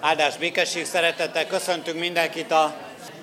Áldás 0.00 0.36
békesség 0.36 0.84
szeretettel 0.84 1.46
köszöntünk 1.46 1.98
mindenkit 1.98 2.50
a 2.50 2.76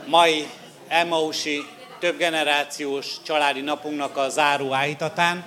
mai 0.08 0.48
Emmausi 0.88 1.62
többgenerációs 2.00 3.08
családi 3.26 3.62
napunknak 3.62 4.18
a 4.18 4.30
záró 4.30 4.74
áhítatán, 4.74 5.44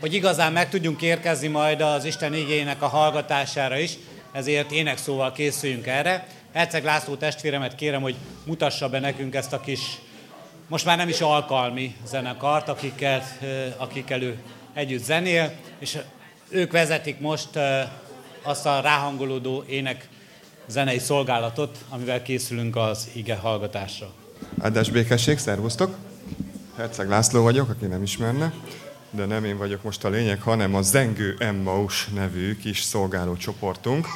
hogy 0.00 0.14
igazán 0.14 0.52
meg 0.52 0.68
tudjunk 0.68 1.02
érkezni 1.02 1.48
majd 1.48 1.80
az 1.80 2.04
Isten 2.04 2.34
igényének 2.34 2.82
a 2.82 2.86
hallgatására 2.86 3.78
is, 3.78 3.92
ezért 4.32 4.70
énekszóval 4.70 5.32
készüljünk 5.32 5.86
erre. 5.86 6.26
Herceg 6.52 6.84
László 6.84 7.14
testvéremet 7.14 7.74
kérem, 7.74 8.02
hogy 8.02 8.16
mutassa 8.44 8.88
be 8.88 8.98
nekünk 8.98 9.34
ezt 9.34 9.52
a 9.52 9.60
kis, 9.60 9.80
most 10.68 10.84
már 10.84 10.96
nem 10.96 11.08
is 11.08 11.20
alkalmi 11.20 11.96
zenekart, 12.06 12.68
akikkel, 12.68 13.22
akikkel 13.76 14.22
ő 14.22 14.38
együtt 14.74 15.04
zenél, 15.04 15.52
és 15.78 15.98
ők 16.48 16.72
vezetik 16.72 17.18
most 17.20 17.48
azt 18.42 18.66
a 18.66 18.80
ráhangolódó 18.80 19.64
ének 19.68 20.08
zenei 20.72 20.98
szolgálatot, 20.98 21.78
amivel 21.88 22.22
készülünk 22.22 22.76
az 22.76 23.08
ige 23.12 23.36
hallgatásra. 23.36 24.12
Áldás 24.60 24.90
békesség, 24.90 25.38
szervusztok! 25.38 25.96
Herceg 26.76 27.08
László 27.08 27.42
vagyok, 27.42 27.68
aki 27.68 27.86
nem 27.86 28.02
ismerne, 28.02 28.52
de 29.10 29.24
nem 29.24 29.44
én 29.44 29.56
vagyok 29.56 29.82
most 29.82 30.04
a 30.04 30.08
lényeg, 30.08 30.40
hanem 30.40 30.74
a 30.74 30.82
Zengő 30.82 31.36
Emmaus 31.38 32.08
nevű 32.14 32.56
kis 32.56 32.80
szolgáló 32.80 33.36
csoportunk. 33.36 34.06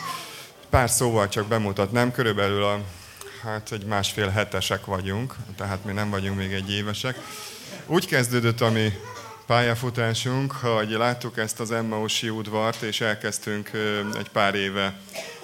Pár 0.70 0.91
szóval 0.91 1.29
csak 1.29 1.46
bemutatnám, 1.46 2.12
körülbelül 2.12 2.65
a, 2.65 2.80
hát 3.43 3.73
egy 3.73 3.84
másfél 3.84 4.29
hetesek 4.29 4.84
vagyunk, 4.84 5.34
tehát 5.57 5.84
mi 5.84 5.93
nem 5.93 6.10
vagyunk 6.10 6.37
még 6.37 6.52
egy 6.52 6.70
évesek. 6.73 7.16
Úgy 7.87 8.07
kezdődött 8.07 8.60
a 8.60 8.70
mi 8.70 8.93
pályafutásunk, 9.46 10.52
hogy 10.52 10.91
láttuk 10.91 11.38
ezt 11.38 11.60
az 11.60 11.70
Emmausi 11.70 12.29
udvart, 12.29 12.82
és 12.82 13.01
elkezdtünk 13.01 13.70
egy 14.18 14.29
pár 14.29 14.54
éve 14.54 14.95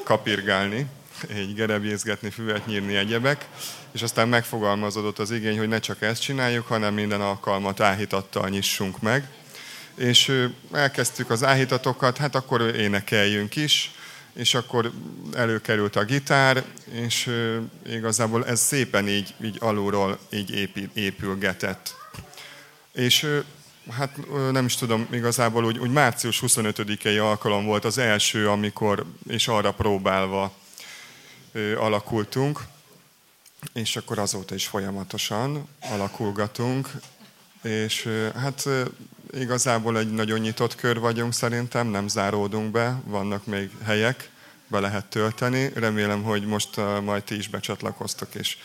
kapirgálni, 0.05 0.87
egy 1.29 1.55
gerebjézgetni, 1.55 2.31
füvet 2.31 2.67
nyírni 2.67 2.97
egyebek, 2.97 3.49
és 3.93 4.03
aztán 4.03 4.29
megfogalmazódott 4.29 5.19
az 5.19 5.31
igény, 5.31 5.59
hogy 5.59 5.69
ne 5.69 5.79
csak 5.79 6.03
ezt 6.03 6.23
csináljuk, 6.23 6.67
hanem 6.67 6.95
minden 6.95 7.21
alkalmat 7.21 7.81
áhítattal 7.81 8.49
nyissunk 8.49 9.01
meg. 9.01 9.29
És 9.95 10.49
elkezdtük 10.73 11.31
az 11.31 11.45
áhítatokat, 11.45 12.17
hát 12.17 12.35
akkor 12.35 12.61
énekeljünk 12.61 13.57
is, 13.57 13.91
és 14.33 14.55
akkor 14.55 14.93
előkerült 15.35 15.97
a 15.97 16.05
gitár, 16.05 16.65
és 16.93 17.31
igazából 17.87 18.47
ez 18.47 18.61
szépen 18.61 19.09
így, 19.09 19.35
így 19.43 19.57
alulról 19.61 20.19
így 20.31 20.71
épülgetett. 20.95 21.95
És 22.93 23.27
hát 23.91 24.17
nem 24.51 24.65
is 24.65 24.77
tudom, 24.77 25.07
igazából 25.11 25.65
úgy, 25.65 25.79
úgy 25.79 25.91
március 25.91 26.43
25-i 26.47 27.21
alkalom 27.21 27.65
volt 27.65 27.85
az 27.85 27.99
első, 27.99 28.49
amikor, 28.49 29.05
és 29.29 29.49
arra 29.49 29.73
próbálva 29.73 30.55
alakultunk, 31.77 32.61
és 33.73 33.97
akkor 33.97 34.19
azóta 34.19 34.55
is 34.55 34.67
folyamatosan 34.67 35.69
alakulgatunk, 35.81 36.91
és 37.63 38.09
hát 38.37 38.69
igazából 39.33 39.99
egy 39.99 40.11
nagyon 40.11 40.39
nyitott 40.39 40.75
kör 40.75 40.99
vagyunk 40.99 41.33
szerintem, 41.35 41.87
nem 41.87 42.09
záródunk 42.09 42.71
be, 42.71 43.01
vannak 43.05 43.47
még 43.47 43.71
helyek, 43.85 44.31
be 44.67 44.81
lehet 44.81 45.07
tölteni. 45.07 45.71
Remélem, 45.75 46.23
hogy 46.23 46.47
most 46.47 46.77
majd 47.03 47.23
ti 47.23 47.37
is 47.37 47.49
becsatlakoztok, 47.49 48.35
és 48.35 48.57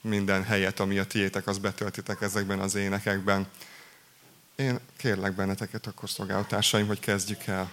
minden 0.00 0.44
helyet, 0.44 0.80
ami 0.80 0.98
a 0.98 1.04
tiétek, 1.04 1.46
az 1.46 1.58
betöltitek 1.58 2.20
ezekben 2.20 2.58
az 2.58 2.74
énekekben. 2.74 3.46
Én 4.56 4.78
kérlek 4.96 5.32
benneteket, 5.32 5.86
akkor 5.86 6.10
szolgálatársaim, 6.10 6.86
hogy 6.86 7.00
kezdjük 7.00 7.46
el 7.46 7.72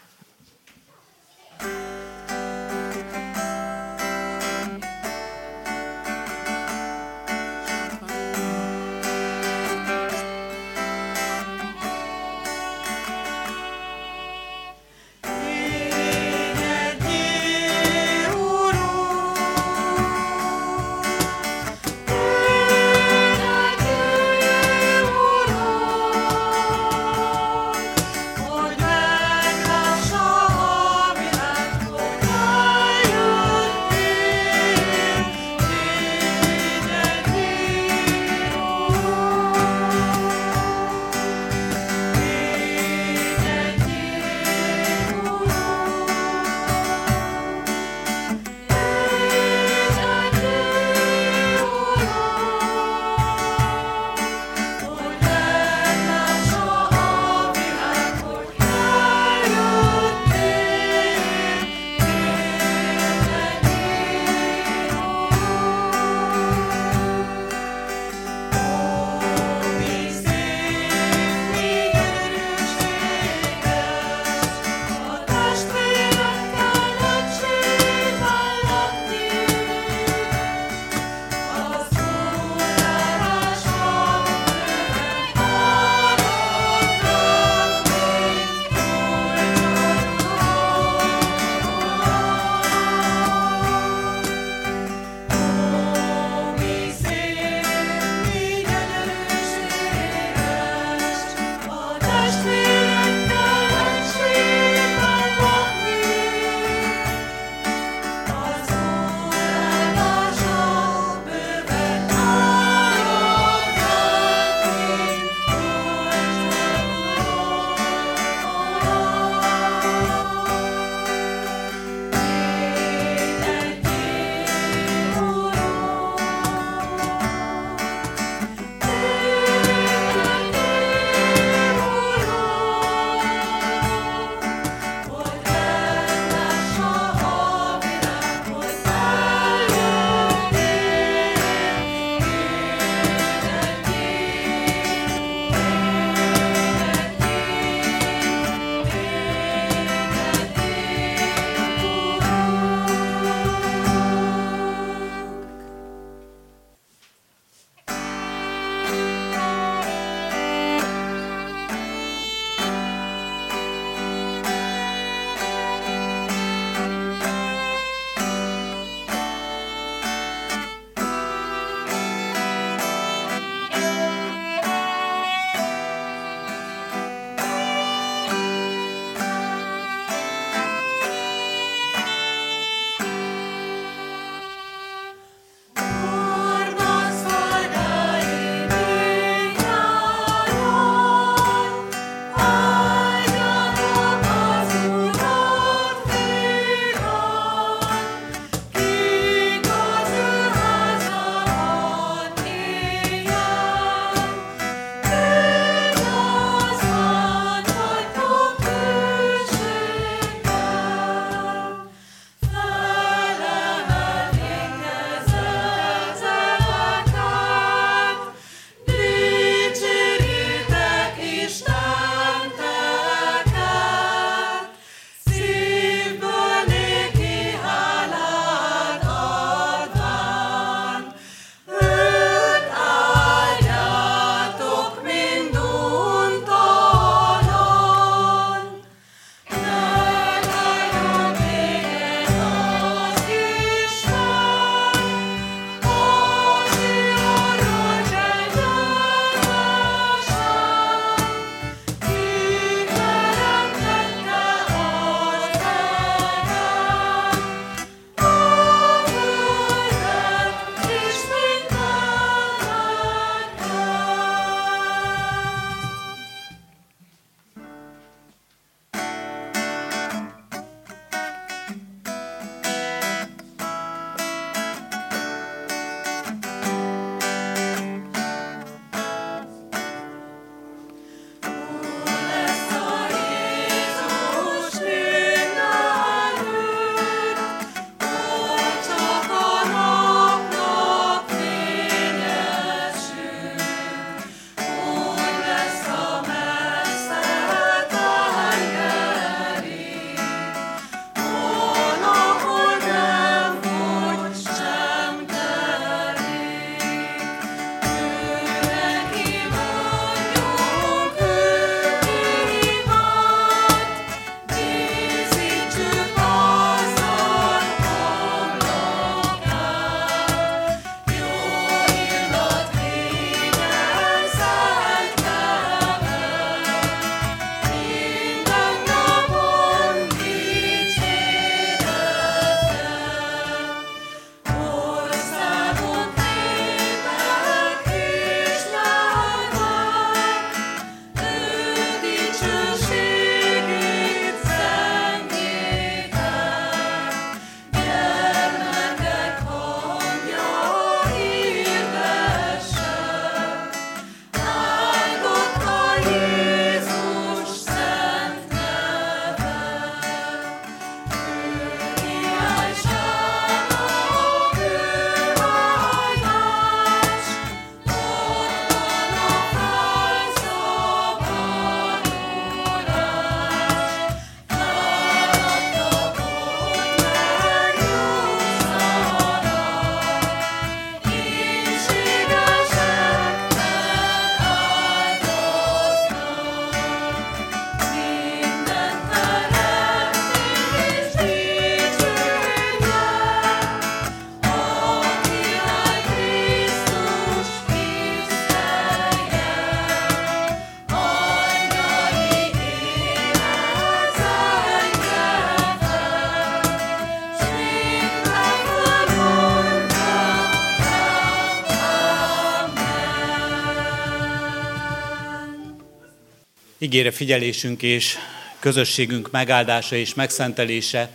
Ígére 416.96 417.12
figyelésünk 417.12 417.82
és 417.82 418.18
közösségünk 418.60 419.32
megáldása 419.32 419.96
és 419.96 420.14
megszentelése 420.14 421.10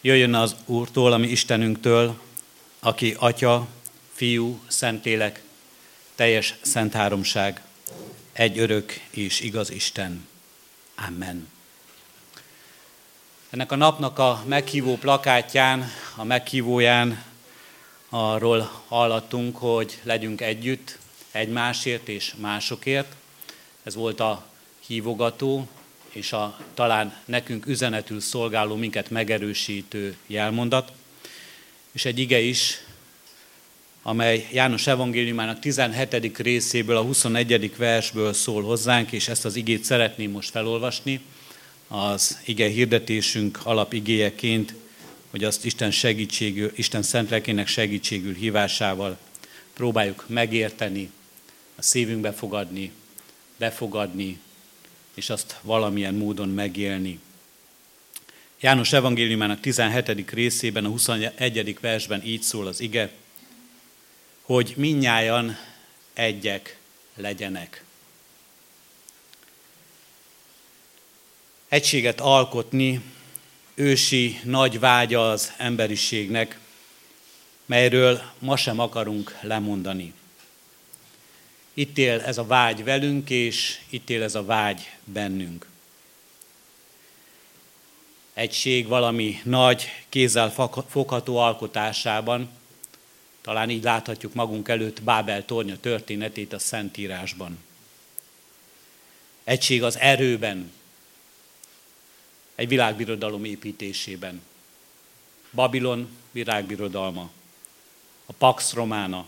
jöjjön 0.00 0.34
az 0.34 0.56
Úrtól, 0.66 1.12
ami 1.12 1.26
Istenünktől, 1.28 2.20
aki 2.80 3.16
Atya, 3.18 3.66
Fiú, 4.12 4.60
Szentlélek, 4.68 5.42
teljes 6.14 6.54
szent 6.60 6.92
háromság, 6.92 7.60
egy 8.32 8.58
örök 8.58 9.00
és 9.10 9.40
igaz 9.40 9.70
Isten. 9.70 10.26
Amen. 11.06 11.48
Ennek 13.50 13.72
a 13.72 13.76
napnak 13.76 14.18
a 14.18 14.42
meghívó 14.46 14.96
plakátján, 14.96 15.90
a 16.16 16.24
meghívóján 16.24 17.24
arról 18.08 18.82
hallattunk, 18.88 19.56
hogy 19.56 19.98
legyünk 20.02 20.40
együtt, 20.40 20.98
egymásért 21.30 22.08
és 22.08 22.34
másokért. 22.40 23.14
Ez 23.82 23.94
volt 23.94 24.20
a 24.20 24.50
hívogató, 24.86 25.68
és 26.12 26.32
a 26.32 26.60
talán 26.74 27.16
nekünk 27.24 27.66
üzenetül 27.66 28.20
szolgáló, 28.20 28.74
minket 28.74 29.10
megerősítő 29.10 30.16
jelmondat. 30.26 30.92
És 31.92 32.04
egy 32.04 32.18
ige 32.18 32.40
is, 32.40 32.80
amely 34.02 34.48
János 34.52 34.86
evangéliumának 34.86 35.58
17. 35.58 36.38
részéből, 36.38 36.96
a 36.96 37.02
21. 37.02 37.76
versből 37.76 38.32
szól 38.32 38.62
hozzánk, 38.62 39.12
és 39.12 39.28
ezt 39.28 39.44
az 39.44 39.56
igét 39.56 39.84
szeretném 39.84 40.30
most 40.30 40.50
felolvasni, 40.50 41.20
az 41.88 42.38
ige 42.44 42.68
hirdetésünk 42.68 43.60
alapigéjeként, 43.62 44.74
hogy 45.30 45.44
azt 45.44 45.64
Isten 45.64 45.90
segítségül, 45.90 46.72
Isten 46.74 47.02
szent 47.02 47.30
lelkének 47.30 47.66
segítségül 47.66 48.34
hívásával 48.34 49.18
próbáljuk 49.72 50.24
megérteni, 50.26 51.10
a 51.76 51.82
szívünkbe 51.82 52.32
fogadni, 52.32 52.92
befogadni, 53.56 54.38
és 55.14 55.30
azt 55.30 55.58
valamilyen 55.62 56.14
módon 56.14 56.48
megélni. 56.48 57.20
János 58.60 58.92
evangéliumának 58.92 59.60
17. 59.60 60.30
részében, 60.30 60.84
a 60.84 60.88
21. 60.88 61.78
versben 61.80 62.24
így 62.24 62.42
szól 62.42 62.66
az 62.66 62.80
ige, 62.80 63.10
hogy 64.42 64.74
minnyájan 64.76 65.58
egyek 66.12 66.76
legyenek. 67.14 67.84
Egységet 71.68 72.20
alkotni 72.20 73.02
ősi 73.74 74.40
nagy 74.44 74.80
vágya 74.80 75.30
az 75.30 75.52
emberiségnek, 75.56 76.58
melyről 77.66 78.22
ma 78.38 78.56
sem 78.56 78.78
akarunk 78.78 79.38
lemondani. 79.40 80.12
Itt 81.74 81.98
él 81.98 82.20
ez 82.20 82.38
a 82.38 82.46
vágy 82.46 82.84
velünk, 82.84 83.30
és 83.30 83.80
itt 83.88 84.10
él 84.10 84.22
ez 84.22 84.34
a 84.34 84.44
vágy 84.44 84.90
bennünk. 85.04 85.66
Egység 88.34 88.86
valami 88.86 89.40
nagy, 89.44 89.88
kézzel 90.08 90.50
fogható 90.88 91.36
alkotásában, 91.36 92.50
talán 93.40 93.70
így 93.70 93.82
láthatjuk 93.82 94.34
magunk 94.34 94.68
előtt 94.68 95.02
Bábel 95.02 95.44
tornya 95.44 95.80
történetét 95.80 96.52
a 96.52 96.58
Szentírásban. 96.58 97.58
Egység 99.44 99.82
az 99.82 99.98
erőben, 99.98 100.72
egy 102.54 102.68
világbirodalom 102.68 103.44
építésében. 103.44 104.42
Babilon 105.50 106.16
világbirodalma, 106.30 107.30
a 108.26 108.32
Pax 108.32 108.72
Romana, 108.72 109.26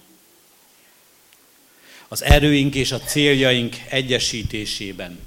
az 2.14 2.22
erőink 2.22 2.74
és 2.74 2.92
a 2.92 3.00
céljaink 3.00 3.76
egyesítésében, 3.88 5.18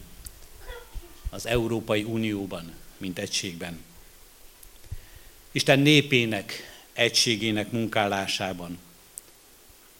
az 1.29 1.45
Európai 1.45 2.03
Unióban, 2.03 2.73
mint 2.97 3.19
egységben. 3.19 3.79
Isten 5.51 5.79
népének 5.79 6.71
egységének 6.93 7.71
munkálásában. 7.71 8.77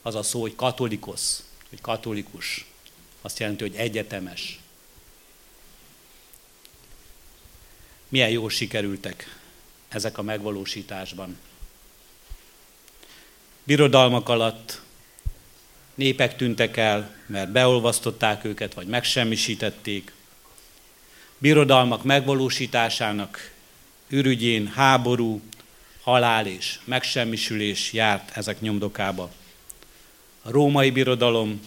Az 0.01 0.15
a 0.15 0.23
szó, 0.23 0.41
hogy 0.41 0.55
katolikosz, 0.55 1.43
hogy 1.69 1.81
katolikus, 1.81 2.65
azt 3.21 3.39
jelenti, 3.39 3.63
hogy 3.63 3.75
egyetemes. 3.75 4.59
Milyen 8.07 8.29
jól 8.29 8.49
sikerültek 8.49 9.39
ezek 9.87 10.17
a 10.17 10.21
megvalósításban. 10.21 11.37
Birodalmak 13.63 14.29
alatt 14.29 14.85
népek 15.97 16.35
tűntek 16.35 16.77
el, 16.77 17.15
mert 17.25 17.51
beolvasztották 17.51 18.43
őket, 18.43 18.73
vagy 18.73 18.87
megsemmisítették. 18.87 20.11
Birodalmak 21.37 22.03
megvalósításának 22.03 23.51
ürügyén 24.09 24.67
háború, 24.67 25.41
halál 26.01 26.47
és 26.47 26.79
megsemmisülés 26.83 27.93
járt 27.93 28.37
ezek 28.37 28.61
nyomdokába. 28.61 29.31
A 30.41 30.51
római 30.51 30.91
birodalom 30.91 31.61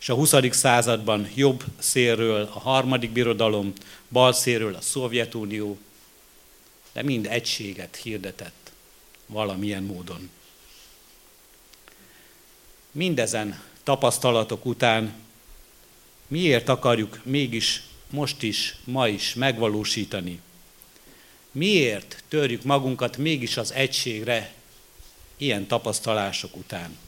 és 0.00 0.08
a 0.08 0.14
20. 0.14 0.34
században 0.50 1.28
jobb 1.34 1.64
szélről 1.78 2.50
a 2.52 2.58
harmadik 2.58 3.10
birodalom, 3.10 3.72
bal 4.08 4.32
szélről 4.32 4.74
a 4.74 4.80
Szovjetunió, 4.80 5.78
de 6.92 7.02
mind 7.02 7.26
egységet 7.26 7.96
hirdetett 7.96 8.72
valamilyen 9.26 9.82
módon. 9.82 10.30
Mindezen 12.92 13.60
tapasztalatok 13.90 14.66
után 14.66 15.14
miért 16.26 16.68
akarjuk 16.68 17.20
mégis 17.24 17.82
most 18.10 18.42
is, 18.42 18.76
ma 18.84 19.08
is 19.08 19.34
megvalósítani? 19.34 20.40
Miért 21.52 22.24
törjük 22.28 22.62
magunkat 22.62 23.16
mégis 23.16 23.56
az 23.56 23.72
egységre 23.72 24.52
ilyen 25.36 25.66
tapasztalások 25.66 26.56
után? 26.56 26.98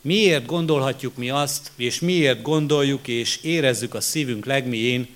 Miért 0.00 0.46
gondolhatjuk 0.46 1.16
mi 1.16 1.30
azt, 1.30 1.70
és 1.76 2.00
miért 2.00 2.42
gondoljuk 2.42 3.08
és 3.08 3.38
érezzük 3.42 3.94
a 3.94 4.00
szívünk 4.00 4.44
legmélyén, 4.44 5.08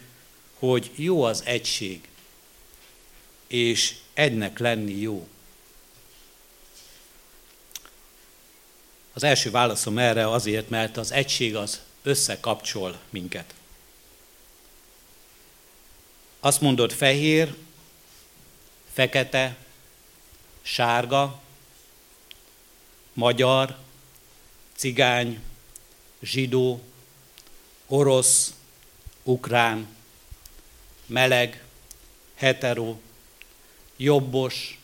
hogy 0.58 0.90
jó 0.94 1.22
az 1.22 1.42
egység, 1.44 2.00
és 3.46 3.94
egynek 4.14 4.58
lenni 4.58 5.00
jó? 5.00 5.28
Az 9.18 9.24
első 9.24 9.50
válaszom 9.50 9.98
erre 9.98 10.30
azért, 10.30 10.68
mert 10.68 10.96
az 10.96 11.12
egység 11.12 11.56
az 11.56 11.80
összekapcsol 12.02 12.98
minket. 13.10 13.54
Azt 16.40 16.60
mondod 16.60 16.92
fehér, 16.92 17.54
fekete, 18.92 19.56
sárga, 20.62 21.40
magyar, 23.12 23.78
cigány, 24.76 25.40
zsidó, 26.22 26.82
orosz, 27.86 28.54
ukrán, 29.22 29.96
meleg, 31.06 31.64
hetero, 32.34 32.96
jobbos, 33.96 34.78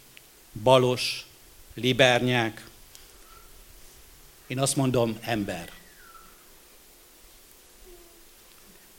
balos, 0.62 1.26
libernyák, 1.75 2.73
én 4.47 4.59
azt 4.59 4.77
mondom, 4.77 5.19
ember. 5.21 5.73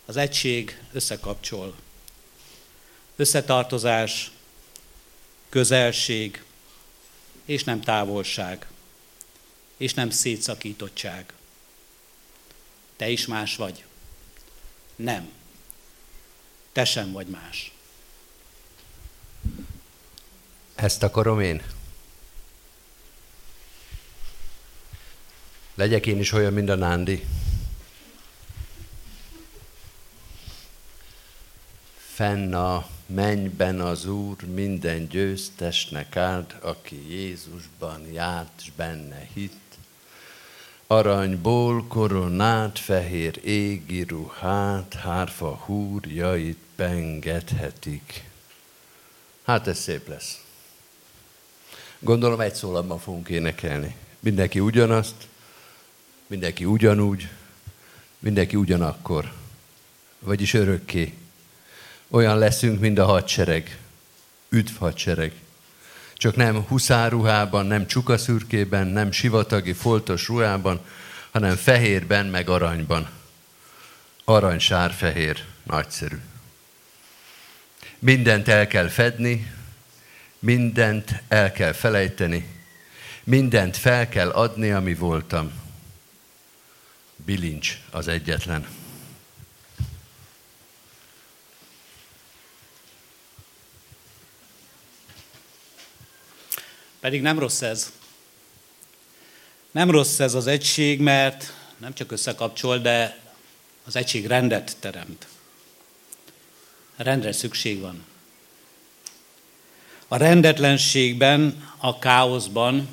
Az 0.06 0.18
egység 0.18 0.82
összekapcsol. 0.92 1.76
Összetartozás, 3.16 4.32
közelség, 5.50 6.44
és 7.46 7.64
nem 7.64 7.82
távolság, 7.82 8.68
és 9.78 9.94
nem 9.94 10.10
szétszakítottság. 10.10 11.34
Te 12.96 13.10
is 13.10 13.26
más 13.26 13.56
vagy. 13.56 13.84
Nem. 14.96 15.32
Te 16.72 16.86
sem 16.86 17.12
vagy 17.12 17.28
más. 17.28 17.74
Ezt 20.76 21.04
akarom 21.04 21.40
én? 21.40 21.75
Legyek 25.76 26.06
én 26.06 26.20
is 26.20 26.32
olyan, 26.32 26.54
mint 26.54 26.70
a 26.70 26.76
Nándi. 26.76 27.26
Fenn 31.98 32.54
a 32.54 32.88
mennyben 33.06 33.82
az 33.82 34.06
Úr 34.06 34.36
minden 34.54 35.08
győztesnek 35.08 36.16
áld, 36.16 36.56
aki 36.62 37.12
Jézusban 37.12 38.12
járt, 38.12 38.62
s 38.64 38.72
benne 38.76 39.28
hitt. 39.34 39.78
Aranyból 40.88 41.86
koronát, 41.88 42.80
fehér 42.80 43.40
égi 43.44 44.04
ruhát, 44.04 44.94
hárfa 44.94 45.56
húrjait 45.56 46.58
pengethetik. 46.76 48.30
Hát 49.44 49.68
ez 49.68 49.80
szép 49.80 50.08
lesz. 50.08 50.44
Gondolom 52.00 52.40
egy 52.40 52.56
szólamban 52.56 53.00
fogunk 53.00 53.30
énekelni. 53.30 53.96
Mindenki 54.20 54.60
ugyanazt, 54.60 55.28
mindenki 56.28 56.66
ugyanúgy, 56.66 57.28
mindenki 58.20 58.56
ugyanakkor. 58.56 59.32
vagyis 60.20 60.54
örökké. 60.54 61.14
Olyan 62.08 62.38
leszünk, 62.38 62.80
mint 62.80 62.98
a 62.98 63.06
hadsereg. 63.06 63.78
Üdv 64.50 64.78
hadsereg. 64.78 65.32
Csak 66.14 66.36
nem 66.36 66.62
huszáruhában, 66.62 67.66
nem 67.66 67.88
csukaszürkében, 67.88 68.88
nem 68.88 69.12
sivatagi 69.12 69.74
foltos 69.74 70.28
ruhában, 70.28 70.80
hanem 71.32 71.56
fehérben, 71.56 72.26
meg 72.26 72.50
aranyban. 72.50 73.10
Arany, 74.24 74.60
sár, 74.60 74.92
fehér, 74.92 75.44
nagyszerű. 75.64 76.18
Mindent 78.00 78.48
el 78.48 78.68
kell 78.68 78.88
fedni, 78.88 79.54
mindent 80.40 81.24
el 81.28 81.52
kell 81.52 81.72
felejteni, 81.72 82.48
mindent 83.24 83.78
fel 83.78 84.10
kell 84.10 84.30
adni, 84.30 84.72
ami 84.72 84.96
voltam. 84.96 85.52
Bilincs 87.16 87.82
az 87.92 88.08
egyetlen. 88.08 88.68
Pedig 97.00 97.22
nem 97.22 97.40
rossz 97.40 97.62
ez. 97.62 97.92
Nem 99.72 99.92
rossz 99.92 100.20
ez 100.20 100.34
az 100.34 100.48
egység, 100.48 101.00
mert 101.00 101.54
nem 101.78 101.94
csak 101.94 102.12
összekapcsol, 102.12 102.78
de 102.78 103.20
az 103.86 103.96
egység 103.96 104.26
rendet 104.26 104.78
teremt. 104.80 105.28
Rendre 106.96 107.32
szükség 107.32 107.80
van. 107.80 108.06
A 110.08 110.18
rendetlenségben, 110.18 111.72
a 111.78 112.00
káoszban 112.00 112.88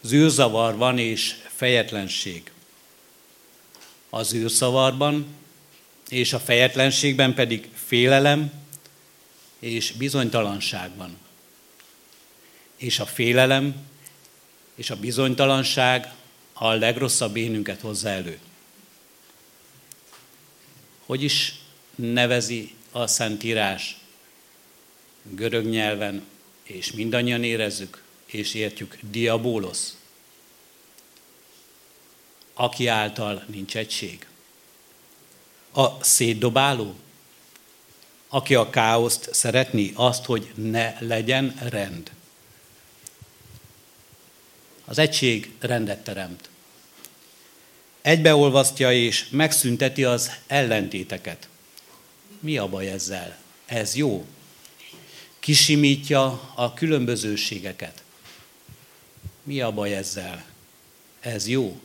zűrzavar 0.00 0.76
van 0.76 0.98
és 0.98 1.34
fejetlenség. 1.56 2.50
A 4.14 4.22
zűrzavarban 4.22 5.26
és 6.08 6.32
a 6.32 6.40
fejetlenségben 6.40 7.34
pedig 7.34 7.68
félelem 7.74 8.52
és 9.58 9.92
bizonytalanság 9.92 10.96
van. 10.96 11.16
És 12.76 12.98
a 12.98 13.06
félelem 13.06 13.74
és 14.74 14.90
a 14.90 14.96
bizonytalanság 14.96 16.12
a 16.52 16.72
legrosszabb 16.72 17.36
énünket 17.36 17.80
hozza 17.80 18.08
elő. 18.08 18.38
Hogy 21.06 21.22
is 21.22 21.54
nevezi 21.94 22.74
a 22.90 23.06
Szentírás 23.06 23.96
görög 25.22 25.66
nyelven, 25.66 26.22
és 26.62 26.92
mindannyian 26.92 27.44
érezzük, 27.44 28.02
és 28.26 28.54
értjük, 28.54 28.98
diabólosz, 29.10 29.96
aki 32.54 32.86
által 32.86 33.44
nincs 33.46 33.76
egység. 33.76 34.26
A 35.72 36.04
szétdobáló, 36.04 36.94
aki 38.28 38.54
a 38.54 38.70
káoszt 38.70 39.28
szeretni, 39.32 39.92
azt, 39.94 40.24
hogy 40.24 40.52
ne 40.54 40.96
legyen 41.00 41.58
rend. 41.68 42.10
Az 44.84 44.98
egység 44.98 45.52
rendet 45.58 46.04
teremt. 46.04 46.48
Egybeolvasztja 48.02 48.92
és 48.92 49.28
megszünteti 49.30 50.04
az 50.04 50.30
ellentéteket. 50.46 51.48
Mi 52.40 52.58
a 52.58 52.68
baj 52.68 52.90
ezzel? 52.90 53.38
Ez 53.66 53.94
jó. 53.94 54.26
Kisimítja 55.38 56.52
a 56.54 56.74
különbözőségeket. 56.74 58.02
Mi 59.42 59.60
a 59.60 59.70
baj 59.70 59.94
ezzel? 59.94 60.44
Ez 61.20 61.48
jó. 61.48 61.80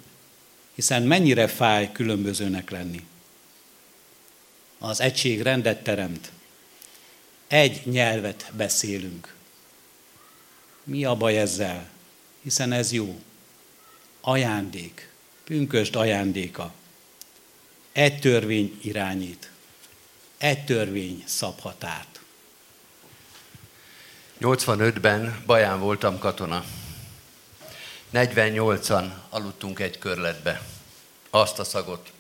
Hiszen 0.78 1.04
mennyire 1.04 1.48
fáj 1.48 1.92
különbözőnek 1.92 2.70
lenni. 2.70 3.06
Az 4.78 5.02
egység 5.02 5.42
rendet 5.42 5.84
teremt. 5.84 6.32
Egy 7.48 7.82
nyelvet 7.86 8.52
beszélünk. 8.54 9.36
Mi 10.84 11.06
a 11.06 11.16
baj 11.16 11.38
ezzel? 11.38 11.90
Hiszen 12.42 12.72
ez 12.72 12.92
jó. 12.92 13.20
Ajándék. 14.22 15.10
Pünkösd 15.44 15.96
ajándéka. 15.96 16.74
Egy 17.92 18.20
törvény 18.20 18.80
irányít 18.82 19.52
egy 20.38 20.66
törvény 20.66 21.24
szab 21.26 21.60
határt. 21.60 22.20
85-ben 24.40 25.44
Baján 25.46 25.80
voltam 25.80 26.20
katona. 26.20 26.64
48-an 28.14 29.12
aludtunk 29.30 29.80
egy 29.80 29.98
körletbe. 29.98 30.62
Azt 31.30 31.60
a 31.60 31.64
szagot. 31.64 32.12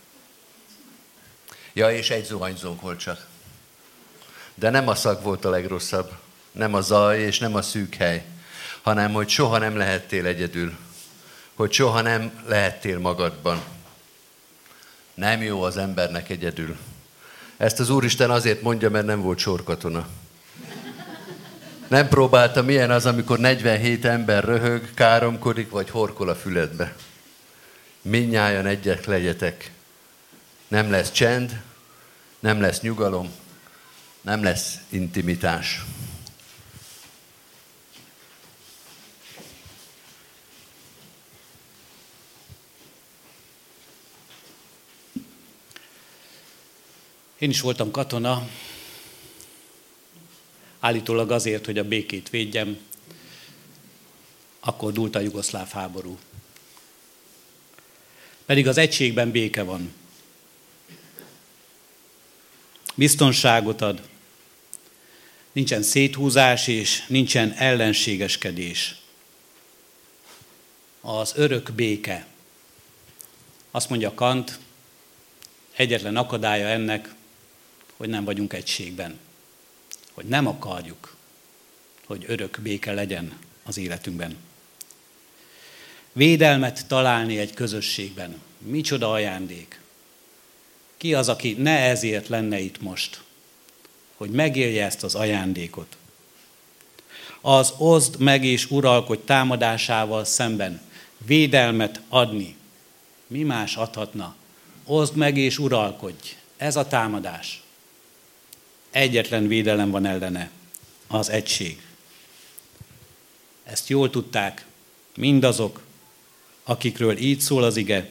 Ja, 1.74 1.92
és 1.92 2.10
egy 2.10 2.26
zuhanyzónk 2.26 2.82
volt 2.82 3.00
csak. 3.00 3.26
De 4.56 4.70
nem 4.70 4.88
a 4.88 4.96
szag 4.96 5.24
volt 5.24 5.46
a 5.46 5.50
legrosszabb, 5.50 6.12
nem 6.52 6.74
a 6.74 6.82
zaj 6.82 7.20
és 7.20 7.40
nem 7.40 7.56
a 7.56 7.62
szűk 7.62 7.96
hely, 7.96 8.26
hanem 8.82 9.14
hogy 9.14 9.30
soha 9.30 9.58
nem 9.58 9.78
lehettél 9.78 10.26
egyedül, 10.26 10.78
hogy 11.56 11.72
soha 11.72 12.02
nem 12.02 12.44
lehettél 12.48 13.00
magadban. 13.00 13.64
Nem 15.14 15.42
jó 15.42 15.62
az 15.62 15.78
embernek 15.78 16.30
egyedül. 16.30 16.78
Ezt 17.58 17.80
az 17.80 17.90
Úristen 17.90 18.32
azért 18.32 18.62
mondja, 18.62 18.90
mert 18.90 19.06
nem 19.06 19.22
volt 19.22 19.40
sorkatona. 19.40 20.08
Nem 21.88 22.08
próbálta, 22.08 22.62
milyen 22.62 22.92
az, 22.92 23.06
amikor 23.06 23.40
47 23.40 24.06
ember 24.06 24.44
röhög, 24.44 24.94
káromkodik, 24.94 25.70
vagy 25.70 25.90
horkol 25.90 26.30
a 26.30 26.36
füledbe. 26.36 26.96
Minnyájan 28.02 28.66
egyek 28.66 29.06
legyetek. 29.06 29.72
Nem 30.68 30.92
lesz 30.92 31.12
csend, 31.12 31.62
nem 32.40 32.62
lesz 32.62 32.82
nyugalom, 32.82 33.32
nem 34.22 34.44
lesz 34.44 34.76
intimitás. 34.90 35.84
Én 47.38 47.50
is 47.50 47.62
voltam 47.62 47.92
katona, 47.92 48.48
állítólag 50.80 51.32
azért, 51.32 51.66
hogy 51.66 51.78
a 51.78 51.84
békét 51.84 52.30
védjem, 52.30 52.78
akkor 54.60 54.92
dúlt 54.92 55.16
a 55.16 55.20
jugoszláv 55.20 55.70
háború. 55.70 56.18
Pedig 58.46 58.68
az 58.68 58.78
egységben 58.78 59.32
béke 59.32 59.64
van. 59.64 59.94
Biztonságot 62.96 63.82
ad. 63.82 64.02
Nincsen 65.52 65.84
széthúzás 65.84 66.68
és 66.68 67.06
nincsen 67.08 67.52
ellenségeskedés. 67.52 68.96
Az 71.02 71.34
örök 71.36 71.72
béke. 71.72 72.28
Azt 73.72 73.90
mondja 73.90 74.14
Kant, 74.14 74.60
egyetlen 75.76 76.16
akadálya 76.16 76.68
ennek, 76.68 77.14
hogy 77.98 78.10
nem 78.10 78.24
vagyunk 78.24 78.54
egységben. 78.54 79.20
Hogy 80.18 80.26
nem 80.26 80.48
akarjuk, 80.48 81.16
hogy 82.06 82.26
örök 82.28 82.60
béke 82.62 82.94
legyen 82.94 83.38
az 83.64 83.78
életünkben. 83.78 84.38
Védelmet 86.12 86.88
találni 86.88 87.38
egy 87.38 87.54
közösségben. 87.54 88.42
Micsoda 88.58 89.12
ajándék. 89.12 89.82
Ki 90.98 91.14
az, 91.14 91.30
aki 91.30 91.54
ne 91.54 91.78
ezért 91.78 92.28
lenne 92.28 92.60
itt 92.60 92.82
most, 92.82 93.22
hogy 94.16 94.30
megélje 94.30 94.86
ezt 94.86 95.04
az 95.04 95.16
ajándékot. 95.16 95.98
Az 97.42 97.74
oszd 97.78 98.20
meg 98.20 98.44
és 98.44 98.72
uralkodj 98.72 99.22
támadásával 99.26 100.26
szemben 100.26 100.82
védelmet 101.18 102.02
adni. 102.10 102.56
Mi 103.28 103.44
más 103.44 103.76
adhatna? 103.76 104.36
Oszd 104.86 105.16
meg 105.16 105.38
és 105.38 105.58
uralkodj. 105.58 106.36
Ez 106.58 106.76
a 106.76 106.88
támadás. 106.88 107.62
Egyetlen 108.92 109.48
védelem 109.48 109.92
van 109.92 110.06
ellene, 110.06 110.50
az 111.08 111.30
egység. 111.30 111.82
Ezt 113.64 113.88
jól 113.88 114.10
tudták 114.10 114.66
mindazok, 115.16 115.82
akikről 116.64 117.18
így 117.18 117.40
szól 117.40 117.64
az 117.64 117.78
ige, 117.78 118.10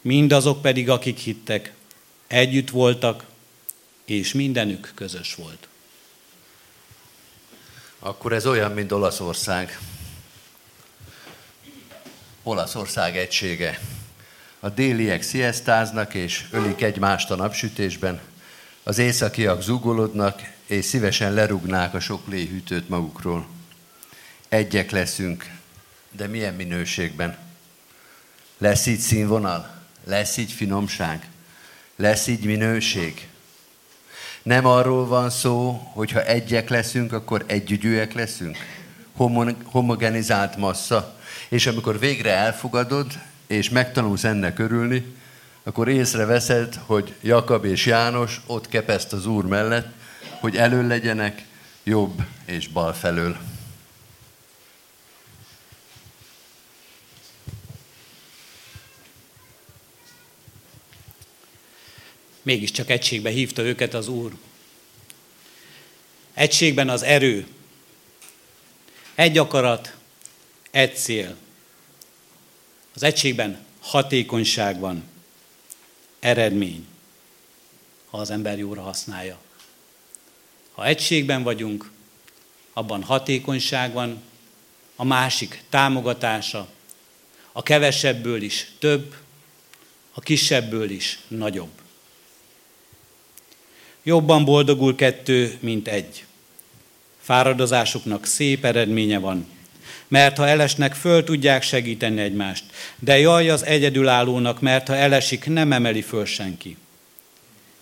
mindazok 0.00 0.62
pedig, 0.62 0.90
akik 0.90 1.18
hittek, 1.18 1.72
együtt 2.26 2.70
voltak, 2.70 3.24
és 4.04 4.32
mindenük 4.32 4.92
közös 4.94 5.34
volt. 5.34 5.68
Akkor 7.98 8.32
ez 8.32 8.46
olyan, 8.46 8.72
mint 8.72 8.92
Olaszország. 8.92 9.78
Olaszország 12.42 13.16
egysége. 13.16 13.80
A 14.60 14.68
déliek 14.68 15.22
sziasztáznak 15.22 16.14
és 16.14 16.44
ölik 16.50 16.82
egymást 16.82 17.30
a 17.30 17.36
napsütésben, 17.36 18.20
az 18.88 18.98
északiak 18.98 19.62
zugolodnak, 19.62 20.40
és 20.66 20.84
szívesen 20.84 21.32
lerugnák 21.32 21.94
a 21.94 22.00
sok 22.00 22.28
léhűtőt 22.28 22.88
magukról. 22.88 23.46
Egyek 24.48 24.90
leszünk, 24.90 25.50
de 26.10 26.26
milyen 26.26 26.54
minőségben? 26.54 27.36
Lesz 28.58 28.86
így 28.86 28.98
színvonal? 28.98 29.70
Lesz 30.04 30.36
így 30.36 30.52
finomság? 30.52 31.28
Lesz 31.96 32.26
így 32.26 32.44
minőség? 32.44 33.28
Nem 34.42 34.66
arról 34.66 35.06
van 35.06 35.30
szó, 35.30 35.70
hogy 35.92 36.10
ha 36.10 36.24
egyek 36.24 36.68
leszünk, 36.68 37.12
akkor 37.12 37.44
együgyűek 37.46 38.12
leszünk. 38.12 38.56
homogenizált 39.64 40.56
massza. 40.56 41.16
És 41.48 41.66
amikor 41.66 41.98
végre 41.98 42.30
elfogadod, 42.30 43.12
és 43.46 43.68
megtanulsz 43.68 44.24
ennek 44.24 44.58
örülni, 44.58 45.16
akkor 45.68 45.88
észreveszed, 45.88 46.74
hogy 46.74 47.14
Jakab 47.20 47.64
és 47.64 47.86
János 47.86 48.40
ott 48.46 48.68
kepeszt 48.68 49.12
az 49.12 49.26
Úr 49.26 49.44
mellett, 49.44 49.92
hogy 50.40 50.56
elől 50.56 50.86
legyenek 50.86 51.44
jobb 51.84 52.22
és 52.44 52.68
bal 52.68 52.92
felől. 52.92 53.36
Mégiscsak 62.42 62.90
egységbe 62.90 63.30
hívta 63.30 63.62
őket 63.62 63.94
az 63.94 64.08
Úr. 64.08 64.32
Egységben 66.34 66.88
az 66.88 67.02
erő. 67.02 67.46
Egy 69.14 69.38
akarat, 69.38 69.96
egy 70.70 70.96
cél. 70.96 71.36
Az 72.94 73.02
egységben 73.02 73.64
hatékonyság 73.80 74.78
van, 74.78 75.16
eredmény, 76.20 76.86
ha 78.10 78.18
az 78.18 78.30
ember 78.30 78.58
jóra 78.58 78.82
használja. 78.82 79.38
Ha 80.72 80.86
egységben 80.86 81.42
vagyunk, 81.42 81.90
abban 82.72 83.02
hatékonyság 83.02 83.92
van, 83.92 84.22
a 84.96 85.04
másik 85.04 85.62
támogatása, 85.68 86.68
a 87.52 87.62
kevesebből 87.62 88.42
is 88.42 88.72
több, 88.78 89.14
a 90.12 90.20
kisebből 90.20 90.90
is 90.90 91.18
nagyobb. 91.28 91.70
Jobban 94.02 94.44
boldogul 94.44 94.94
kettő, 94.94 95.58
mint 95.60 95.88
egy. 95.88 96.24
Fáradozásuknak 97.20 98.24
szép 98.24 98.64
eredménye 98.64 99.18
van, 99.18 99.46
mert 100.08 100.36
ha 100.36 100.48
elesnek, 100.48 100.94
föl 100.94 101.24
tudják 101.24 101.62
segíteni 101.62 102.20
egymást. 102.20 102.64
De 102.98 103.18
jaj 103.18 103.50
az 103.50 103.64
egyedülállónak, 103.64 104.60
mert 104.60 104.88
ha 104.88 104.94
elesik, 104.94 105.46
nem 105.46 105.72
emeli 105.72 106.02
föl 106.02 106.24
senki. 106.24 106.76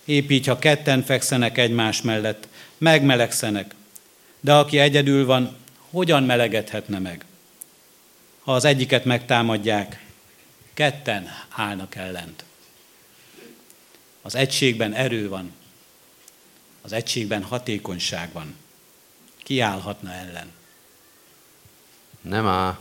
Épp 0.05 0.29
így, 0.29 0.45
ha 0.45 0.59
ketten 0.59 1.03
fekszenek 1.03 1.57
egymás 1.57 2.01
mellett, 2.01 2.47
megmelegszenek. 2.77 3.75
De 4.39 4.53
aki 4.53 4.79
egyedül 4.79 5.25
van, 5.25 5.55
hogyan 5.89 6.23
melegedhetne 6.23 6.99
meg? 6.99 7.25
Ha 8.39 8.53
az 8.53 8.65
egyiket 8.65 9.05
megtámadják, 9.05 10.05
ketten 10.73 11.29
állnak 11.49 11.95
ellent. 11.95 12.43
Az 14.21 14.35
egységben 14.35 14.93
erő 14.93 15.29
van, 15.29 15.53
az 16.81 16.93
egységben 16.93 17.43
hatékonyság 17.43 18.29
van. 18.31 18.55
Ki 19.43 19.59
állhatna 19.59 20.13
ellen? 20.13 20.56
Nem 22.21 22.47
áll. 22.47 22.77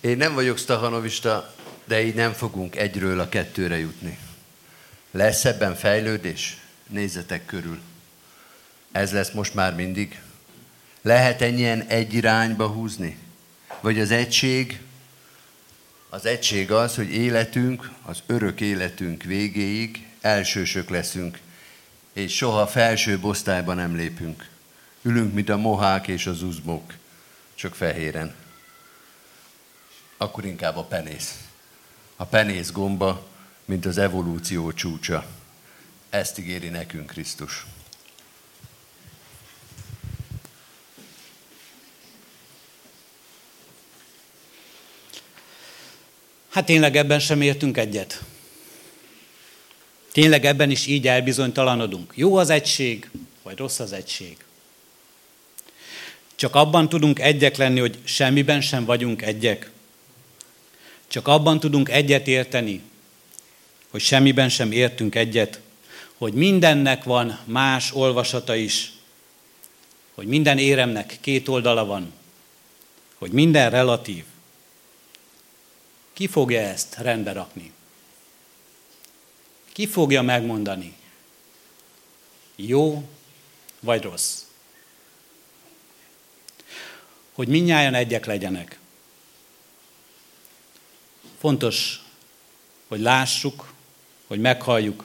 Én 0.00 0.16
nem 0.16 0.34
vagyok 0.34 0.58
stahanovista, 0.58 1.54
de 1.84 2.02
így 2.02 2.14
nem 2.14 2.32
fogunk 2.32 2.76
egyről 2.76 3.20
a 3.20 3.28
kettőre 3.28 3.78
jutni. 3.78 4.18
Lesz 5.10 5.44
ebben 5.44 5.74
fejlődés? 5.74 6.56
Nézzetek 6.86 7.46
körül. 7.46 7.80
Ez 8.92 9.12
lesz 9.12 9.30
most 9.30 9.54
már 9.54 9.74
mindig. 9.74 10.20
Lehet 11.02 11.42
ennyien 11.42 11.82
egy 11.82 12.14
irányba 12.14 12.66
húzni? 12.66 13.18
Vagy 13.80 14.00
az 14.00 14.10
egység, 14.10 14.80
az 16.08 16.26
egység 16.26 16.72
az, 16.72 16.94
hogy 16.96 17.14
életünk, 17.14 17.90
az 18.02 18.22
örök 18.26 18.60
életünk 18.60 19.22
végéig 19.22 20.06
elsősök 20.20 20.88
leszünk, 20.88 21.38
és 22.12 22.36
soha 22.36 22.66
felső 22.66 23.18
osztályba 23.20 23.74
nem 23.74 23.96
lépünk. 23.96 24.48
Ülünk, 25.02 25.34
mint 25.34 25.48
a 25.48 25.56
mohák 25.56 26.06
és 26.06 26.26
az 26.26 26.42
uzmok, 26.42 26.94
csak 27.60 27.74
fehéren. 27.74 28.34
Akkor 30.16 30.44
inkább 30.44 30.76
a 30.76 30.84
penész. 30.84 31.38
A 32.16 32.24
penész 32.24 32.70
gomba, 32.72 33.26
mint 33.64 33.86
az 33.86 33.98
evolúció 33.98 34.72
csúcsa. 34.72 35.26
Ezt 36.10 36.38
ígéri 36.38 36.68
nekünk 36.68 37.06
Krisztus. 37.06 37.66
Hát 46.48 46.66
tényleg 46.66 46.96
ebben 46.96 47.18
sem 47.18 47.40
értünk 47.40 47.76
egyet. 47.76 48.22
Tényleg 50.12 50.44
ebben 50.44 50.70
is 50.70 50.86
így 50.86 51.08
elbizonytalanodunk. 51.08 52.12
Jó 52.16 52.36
az 52.36 52.50
egység, 52.50 53.10
vagy 53.42 53.56
rossz 53.56 53.78
az 53.78 53.92
egység. 53.92 54.36
Csak 56.40 56.54
abban 56.54 56.88
tudunk 56.88 57.18
egyek 57.18 57.56
lenni, 57.56 57.80
hogy 57.80 57.98
semmiben 58.04 58.60
sem 58.60 58.84
vagyunk 58.84 59.22
egyek. 59.22 59.70
Csak 61.06 61.28
abban 61.28 61.60
tudunk 61.60 61.88
egyet 61.88 62.26
érteni, 62.26 62.82
hogy 63.90 64.00
semmiben 64.00 64.48
sem 64.48 64.72
értünk 64.72 65.14
egyet, 65.14 65.60
hogy 66.18 66.32
mindennek 66.32 67.04
van 67.04 67.38
más 67.44 67.92
olvasata 67.92 68.54
is, 68.54 68.92
hogy 70.14 70.26
minden 70.26 70.58
éremnek 70.58 71.18
két 71.20 71.48
oldala 71.48 71.84
van, 71.84 72.12
hogy 73.14 73.30
minden 73.30 73.70
relatív. 73.70 74.24
Ki 76.12 76.26
fogja 76.26 76.60
ezt 76.60 76.96
rendbe 76.98 77.32
rakni? 77.32 77.72
Ki 79.72 79.86
fogja 79.86 80.22
megmondani? 80.22 80.94
Jó 82.56 83.08
vagy 83.80 84.02
rossz? 84.02 84.42
Hogy 87.40 87.48
minnyáján 87.48 87.94
egyek 87.94 88.26
legyenek. 88.26 88.78
Fontos, 91.38 92.02
hogy 92.88 93.00
lássuk, 93.00 93.72
hogy 94.26 94.40
meghalljuk. 94.40 95.04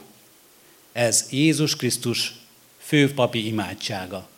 Ez 0.91 1.27
Jézus 1.31 1.75
Krisztus 1.75 2.33
főpapi 2.77 3.47
imádsága. 3.47 4.29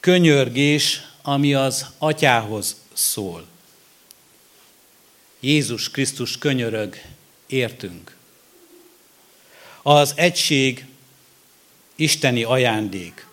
Könyörgés, 0.00 1.00
ami 1.22 1.54
az 1.54 1.86
atyához 1.98 2.76
szól. 2.92 3.46
Jézus 5.40 5.90
Krisztus 5.90 6.38
könyörög, 6.38 7.02
értünk. 7.46 8.16
Az 9.82 10.12
egység 10.16 10.86
isteni 11.94 12.42
ajándék. 12.42 13.26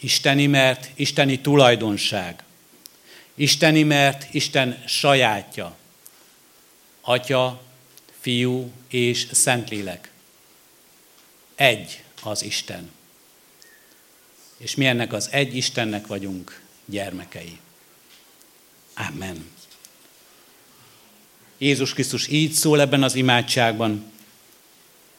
Isteni, 0.00 0.46
mert 0.46 0.90
isteni 0.94 1.40
tulajdonság. 1.40 2.42
Isteni, 3.34 3.82
mert 3.82 4.34
Isten 4.34 4.82
sajátja. 4.86 5.76
Atya, 7.00 7.62
Fiú 8.20 8.70
és 8.88 9.26
Szentlélek. 9.32 10.10
Egy 11.54 12.02
az 12.22 12.42
Isten. 12.42 12.90
És 14.56 14.74
mi 14.74 14.86
ennek 14.86 15.12
az 15.12 15.28
egy 15.30 15.56
Istennek 15.56 16.06
vagyunk 16.06 16.60
gyermekei. 16.84 17.58
Amen. 18.94 19.50
Jézus 21.58 21.92
Krisztus 21.92 22.28
így 22.28 22.52
szól 22.52 22.80
ebben 22.80 23.02
az 23.02 23.14
imádságban 23.14 24.14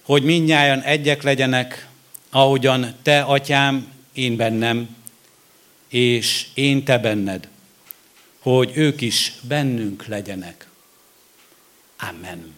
hogy 0.07 0.23
minnyáján 0.23 0.81
egyek 0.81 1.23
legyenek, 1.23 1.87
ahogyan 2.29 2.95
te, 3.01 3.21
atyám, 3.21 3.87
én 4.17 4.35
bennem, 4.35 4.95
és 5.87 6.47
én 6.53 6.83
te 6.83 6.97
benned, 6.97 7.47
hogy 8.39 8.71
ők 8.75 9.01
is 9.01 9.33
bennünk 9.41 10.05
legyenek. 10.05 10.67
Amen. 11.97 12.53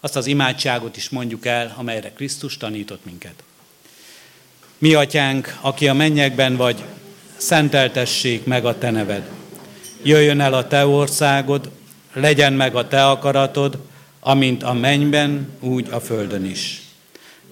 Azt 0.00 0.16
az 0.16 0.26
imádságot 0.26 0.96
is 0.96 1.08
mondjuk 1.08 1.46
el, 1.46 1.74
amelyre 1.76 2.12
Krisztus 2.12 2.56
tanított 2.56 3.04
minket. 3.04 3.42
Mi, 4.78 4.94
atyánk, 4.94 5.58
aki 5.60 5.88
a 5.88 5.94
mennyekben 5.94 6.56
vagy, 6.56 6.84
szenteltessék 7.36 8.44
meg 8.44 8.64
a 8.64 8.78
te 8.78 8.90
neved. 8.90 9.30
Jöjjön 10.02 10.40
el 10.40 10.54
a 10.54 10.68
te 10.68 10.86
országod, 10.86 11.70
legyen 12.12 12.52
meg 12.52 12.74
a 12.74 12.88
te 12.88 13.06
akaratod, 13.06 13.78
amint 14.20 14.62
a 14.62 14.72
mennyben, 14.72 15.48
úgy 15.60 15.88
a 15.90 16.00
földön 16.00 16.44
is. 16.44 16.83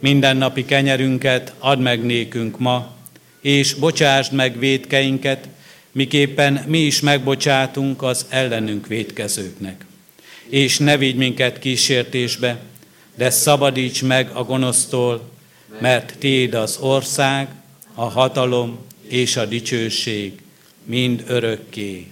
Minden 0.02 0.36
napi 0.36 0.64
kenyerünket 0.64 1.54
add 1.58 1.78
meg 1.78 2.04
nékünk 2.04 2.58
ma, 2.58 2.94
és 3.40 3.74
bocsásd 3.74 4.32
meg 4.32 4.58
védkeinket, 4.58 5.48
miképpen 5.92 6.64
mi 6.66 6.78
is 6.78 7.00
megbocsátunk 7.00 8.02
az 8.02 8.26
ellenünk 8.28 8.86
védkezőknek. 8.86 9.84
És 10.48 10.78
ne 10.78 10.96
vigy 10.96 11.16
minket 11.16 11.58
kísértésbe, 11.58 12.60
de 13.16 13.30
szabadíts 13.30 14.02
meg 14.02 14.30
a 14.30 14.44
gonosztól, 14.44 15.30
mert 15.80 16.18
Tiéd 16.18 16.54
az 16.54 16.76
ország, 16.80 17.48
a 17.94 18.04
hatalom 18.04 18.78
és 19.08 19.36
a 19.36 19.44
dicsőség, 19.44 20.42
mind 20.84 21.24
örökké. 21.26 22.06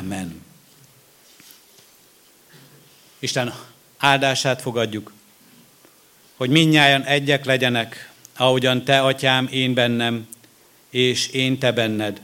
Amen. 0.00 0.42
Isten 3.18 3.54
áldását 3.98 4.62
fogadjuk. 4.62 5.16
Hogy 6.38 6.50
minnyáján 6.50 7.04
egyek 7.04 7.44
legyenek, 7.44 8.10
ahogyan 8.36 8.84
te, 8.84 9.00
atyám, 9.00 9.48
én 9.50 9.74
bennem, 9.74 10.28
és 10.90 11.28
én 11.28 11.58
te 11.58 11.72
benned, 11.72 12.20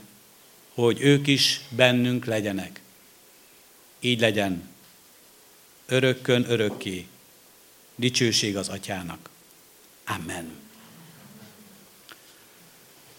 hogy 0.74 1.00
ők 1.00 1.26
is 1.26 1.60
bennünk 1.68 2.24
legyenek. 2.24 2.80
Így 4.00 4.20
legyen, 4.20 4.68
örökkön 5.86 6.44
örökké. 6.48 7.06
Dicsőség 7.94 8.56
az 8.56 8.68
atyának. 8.68 9.30
Amen. 10.06 10.50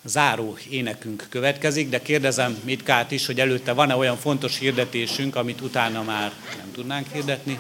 Záró 0.04 0.58
énekünk 0.70 1.26
következik, 1.30 1.90
de 1.90 2.02
kérdezem 2.02 2.62
Mitkát 2.64 3.12
is, 3.12 3.26
hogy 3.26 3.40
előtte 3.40 3.72
van-e 3.72 3.96
olyan 3.96 4.18
fontos 4.18 4.58
hirdetésünk, 4.58 5.36
amit 5.36 5.62
utána 5.62 6.04
már 6.04 6.34
nem 6.58 6.72
tudnánk 6.72 7.12
hirdetni? 7.12 7.60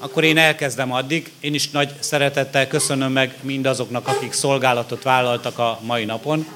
Akkor 0.00 0.24
én 0.24 0.38
elkezdem 0.38 0.92
addig. 0.92 1.32
Én 1.40 1.54
is 1.54 1.70
nagy 1.70 1.92
szeretettel 1.98 2.66
köszönöm 2.66 3.12
meg 3.12 3.34
mindazoknak, 3.40 4.08
akik 4.08 4.32
szolgálatot 4.32 5.02
vállaltak 5.02 5.58
a 5.58 5.80
mai 5.82 6.04
napon. 6.04 6.46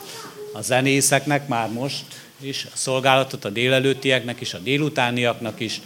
A 0.52 0.61
zenészeknek 0.61 1.48
már 1.48 1.68
most 1.68 2.05
is 2.40 2.64
a 2.64 2.76
szolgálatot, 2.76 3.44
a 3.44 3.48
délelőttieknek 3.48 4.40
is, 4.40 4.55
a 4.55 4.59
délutániaknak 4.59 5.61
is, 5.61 5.81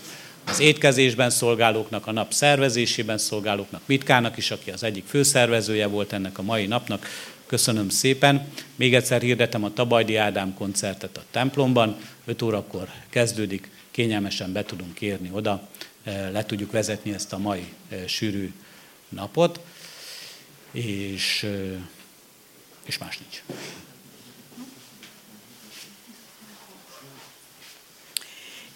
az 0.47 0.61
étkezésben 0.61 1.31
szolgálóknak, 1.31 2.07
a 2.07 2.12
nap 2.12 2.33
szervezésében 2.33 3.19
szolgálóknak, 3.19 3.81
Mitkának 3.87 4.37
is, 4.37 4.51
aki 4.51 4.71
az 4.71 4.83
egyik 4.83 5.05
főszervezője 5.07 5.87
volt 5.87 6.12
ennek 6.12 6.38
a 6.38 6.42
mai 6.42 6.66
napnak. 6.66 7.07
Köszönöm 7.47 7.88
szépen. 7.88 8.49
Még 8.75 8.95
egyszer 8.95 9.21
hirdetem 9.21 9.64
a 9.64 9.73
Tabajdi 9.73 10.16
Ádám 10.16 10.55
koncertet 10.55 11.16
a 11.16 11.23
templomban. 11.31 11.97
5 12.27 12.43
órakor 12.43 12.89
kezdődik, 13.11 13.71
kényelmesen 13.91 14.53
be 14.53 14.65
tudunk 14.65 15.01
érni 15.01 15.31
oda, 15.33 15.69
e, 16.05 16.31
le 16.31 16.45
tudjuk 16.45 16.71
vezetni 16.71 17.12
ezt 17.12 17.33
a 17.33 17.39
mai 17.39 17.73
e, 17.89 18.07
sűrű 18.07 18.53
napot, 19.09 19.61
és, 20.71 21.43
e, 21.43 21.89
és 22.85 22.99
más 22.99 23.19
nincs. 23.19 23.43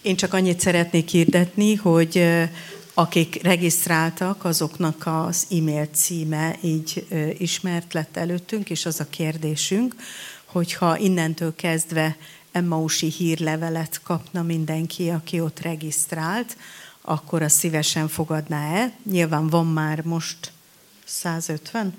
Én 0.03 0.17
csak 0.17 0.33
annyit 0.33 0.61
szeretnék 0.61 1.09
hirdetni, 1.09 1.75
hogy 1.75 2.27
akik 2.95 3.43
regisztráltak, 3.43 4.45
azoknak 4.45 5.03
az 5.07 5.47
e-mail 5.51 5.87
címe 5.87 6.59
így 6.63 7.07
ismert 7.39 7.93
lett 7.93 8.17
előttünk, 8.17 8.71
és 8.71 8.87
az 8.87 9.01
a 9.01 9.09
kérdésünk, 9.11 9.95
hogyha 10.45 10.99
innentől 10.99 11.55
kezdve 11.55 12.17
Emmausi 12.53 13.11
hírlevelet 13.11 14.01
kapna 14.03 14.43
mindenki, 14.43 15.09
aki 15.09 15.41
ott 15.41 15.61
regisztrált, 15.61 16.57
akkor 17.01 17.43
azt 17.43 17.57
szívesen 17.57 18.09
fogadná-e? 18.09 18.93
Nyilván 19.11 19.49
van 19.49 19.67
már 19.67 20.03
most 20.05 20.53
150? 21.05 21.95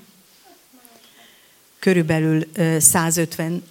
körülbelül 1.82 2.48
150 2.80 3.64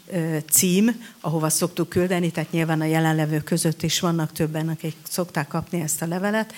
cím, 0.51 1.05
ahova 1.21 1.49
szoktuk 1.49 1.89
küldeni, 1.89 2.31
tehát 2.31 2.51
nyilván 2.51 2.81
a 2.81 2.85
jelenlevők 2.85 3.45
között 3.45 3.83
is 3.83 4.01
vannak 4.01 4.33
többen, 4.33 4.69
akik 4.69 4.97
szokták 5.09 5.49
kapni 5.49 5.81
ezt 5.81 6.03
a 6.03 6.07
levelet, 6.07 6.53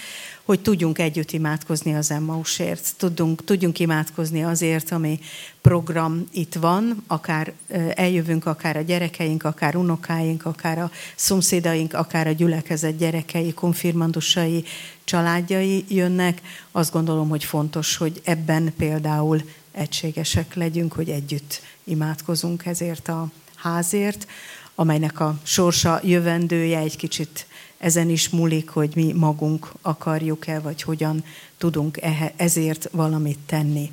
hogy 0.45 0.61
tudjunk 0.61 0.99
együtt 0.99 1.31
imádkozni 1.31 1.95
az 1.95 2.11
Emmausért, 2.11 2.95
tudjunk, 2.97 3.45
tudjunk 3.45 3.79
imádkozni 3.79 4.45
azért, 4.45 4.91
ami 4.91 5.21
program 5.61 6.29
itt 6.33 6.55
van, 6.55 7.05
akár 7.07 7.53
eljövünk, 7.95 8.47
akár 8.47 8.77
a 8.77 8.81
gyerekeink, 8.81 9.45
akár 9.45 9.77
unokáink, 9.77 10.45
akár 10.45 10.79
a 10.79 10.91
szomszédaink, 11.15 11.95
akár 11.95 12.27
a 12.27 12.33
gyülekezet 12.33 12.97
gyerekei, 12.97 13.55
konfirmandusai, 13.55 14.65
családjai 15.05 15.85
jönnek. 15.89 16.41
Azt 16.73 16.93
gondolom, 16.93 17.29
hogy 17.29 17.45
fontos, 17.45 17.97
hogy 17.97 18.21
ebben 18.25 18.75
például 18.77 19.43
egységesek 19.73 20.55
legyünk, 20.55 20.93
hogy 20.93 21.09
együtt 21.09 21.63
imádkozunk 21.85 22.67
ezért 22.67 23.09
a 23.09 23.31
házért, 23.55 24.27
amelynek 24.75 25.21
a 25.21 25.39
sorsa 25.43 26.01
jövendője 26.05 26.79
egy 26.79 26.97
kicsit 26.97 27.47
ezen 27.83 28.11
is 28.11 28.29
múlik, 28.29 28.68
hogy 28.68 28.92
mi 28.95 29.12
magunk 29.12 29.73
akarjuk-e, 29.81 30.61
vagy 30.61 30.83
hogyan 30.83 31.25
tudunk 31.59 31.99
ezért 32.37 32.88
valamit 32.92 33.38
tenni. 33.47 33.90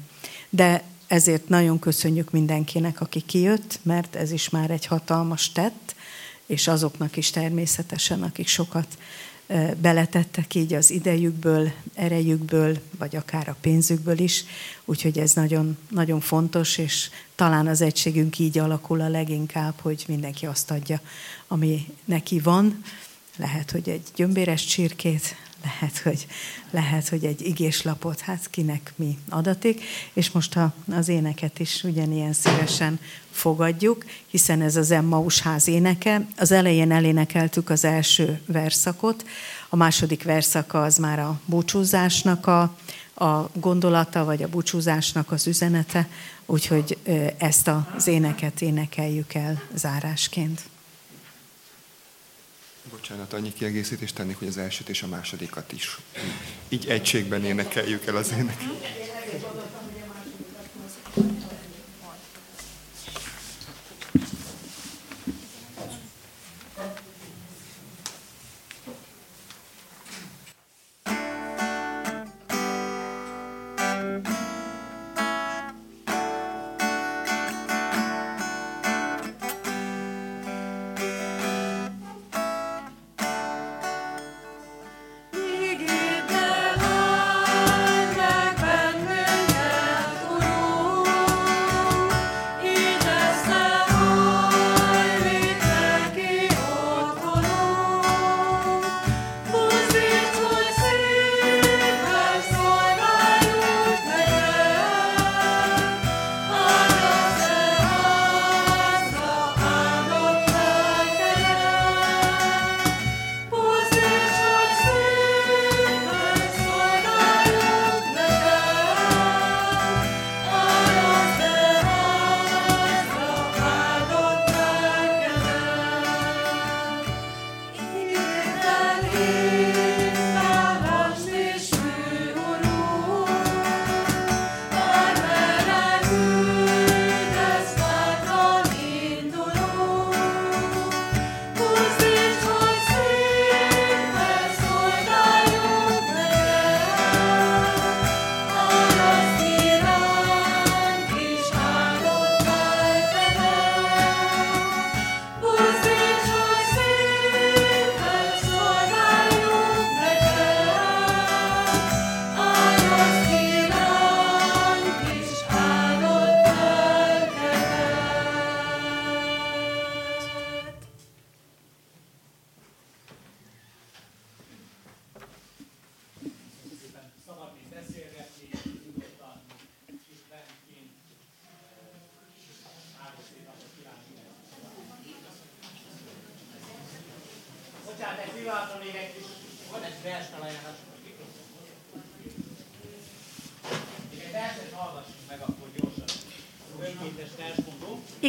De 0.50 0.84
ezért 1.08 1.48
nagyon 1.50 1.80
köszönjük 1.80 2.32
mindenkinek, 2.32 3.02
aki 3.02 3.22
kijött, 3.22 3.80
mert 3.82 4.16
ez 4.16 4.32
is 4.32 4.50
már 4.50 4.72
egy 4.72 4.86
hatalmas 4.86 5.52
tett, 5.52 5.96
és 6.46 6.68
azoknak 6.68 7.18
is 7.18 7.30
természetesen, 7.30 8.24
akik 8.24 8.48
sokat 8.48 8.98
beletettek 9.82 10.56
így 10.56 10.74
az 10.74 10.92
idejükből, 10.92 11.72
erejükből, 11.94 12.78
vagy 12.98 13.16
akár 13.16 13.50
a 13.50 13.56
pénzükből 13.62 14.20
is. 14.20 14.44
Úgyhogy 14.86 15.20
ez 15.20 15.34
nagyon, 15.34 15.78
nagyon 15.90 16.20
fontos, 16.20 16.78
és 16.78 17.10
talán 17.36 17.68
az 17.68 17.82
egységünk 17.82 18.40
így 18.40 18.58
alakul 18.58 19.02
a 19.02 19.10
leginkább, 19.10 19.74
hogy 19.82 20.04
mindenki 20.08 20.46
azt 20.46 20.72
adja, 20.72 21.02
ami 21.48 21.86
neki 22.06 22.40
van. 22.40 22.84
Lehet, 23.40 23.72
hogy 23.72 23.90
egy 23.90 24.08
gyömbéres 24.16 24.66
csirkét, 24.66 25.36
lehet, 25.64 25.98
hogy, 25.98 26.28
lehet, 26.72 27.10
hogy 27.10 27.26
egy 27.26 27.42
igéslapot, 27.42 28.20
hát 28.20 28.50
kinek 28.50 28.94
mi 28.96 29.18
adatik, 29.30 29.82
és 30.14 30.32
most 30.32 30.56
a, 30.56 30.74
az 30.92 31.08
éneket 31.08 31.60
is 31.60 31.84
ugyanilyen 31.84 32.34
szívesen 32.34 33.00
fogadjuk, 33.32 34.06
hiszen 34.28 34.62
ez 34.62 34.76
az 34.76 34.92
Emmaus 34.92 35.40
ház 35.40 35.68
éneke. 35.68 36.28
Az 36.38 36.52
elején 36.52 36.92
elénekeltük 36.92 37.70
az 37.70 37.84
első 37.84 38.42
verszakot, 38.46 39.26
a 39.70 39.76
második 39.76 40.24
verszaka 40.24 40.84
az 40.84 40.98
már 40.98 41.20
a 41.20 41.40
búcsúzásnak 41.46 42.48
a, 42.48 42.62
a 43.14 43.50
gondolata, 43.54 44.26
vagy 44.26 44.44
a 44.44 44.48
búcsúzásnak 44.48 45.32
az 45.32 45.48
üzenete, 45.48 46.08
úgyhogy 46.46 46.98
ezt 47.38 47.72
az 47.96 48.08
éneket 48.08 48.62
énekeljük 48.62 49.34
el 49.34 49.62
zárásként. 49.74 50.62
Bocsánat, 52.84 53.34
annyi 53.34 53.54
kiegészítést 53.54 54.16
tennék, 54.16 54.38
hogy 54.38 54.48
az 54.48 54.58
elsőt 54.58 54.90
és 54.90 55.04
a 55.04 55.08
másodikat 55.08 55.72
is. 55.72 55.98
Így 56.70 56.88
egységben 56.88 57.46
énekeljük 57.46 58.06
el 58.06 58.16
az 58.16 58.32
éneket. 58.32 58.68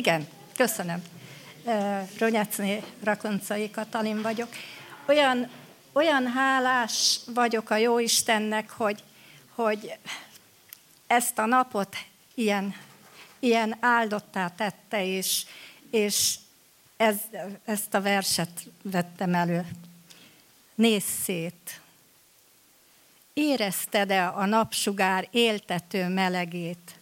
Igen, 0.00 0.28
köszönöm. 0.56 1.02
Ronyacné 2.18 2.82
Rakoncai 3.02 3.70
Katalin 3.70 4.22
vagyok. 4.22 4.48
Olyan, 5.06 5.50
olyan 5.92 6.26
hálás 6.26 7.20
vagyok 7.34 7.70
a 7.70 7.76
Jóistennek, 7.76 8.70
hogy, 8.70 9.02
hogy 9.54 9.92
ezt 11.06 11.38
a 11.38 11.46
napot 11.46 11.96
ilyen, 12.34 12.74
ilyen 13.38 13.76
áldottá 13.80 14.48
tette, 14.48 15.04
és, 15.04 15.44
és 15.90 16.34
ez, 16.96 17.16
ezt 17.64 17.94
a 17.94 18.00
verset 18.00 18.66
vettem 18.82 19.34
elő. 19.34 19.66
Nézz 20.74 21.22
szét! 21.22 21.80
Érezted-e 23.32 24.28
a 24.28 24.44
napsugár 24.44 25.28
éltető 25.30 26.08
melegét? 26.08 26.94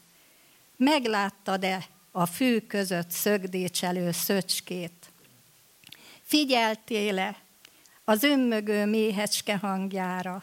Megláttad-e 0.77 1.97
a 2.11 2.27
fű 2.27 2.61
között 2.61 3.11
szögdécselő 3.11 4.11
szöcskét? 4.11 5.11
Figyeltél-e 6.23 7.37
az 8.05 8.23
önmögő 8.23 8.87
méhecske 8.87 9.57
hangjára, 9.57 10.43